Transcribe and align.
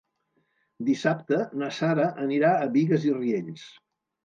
Dissabte 0.87 1.39
na 1.63 1.69
Sara 1.81 2.09
anirà 2.25 2.51
a 2.65 2.73
Bigues 2.79 3.09
i 3.13 3.17
Riells. 3.21 3.71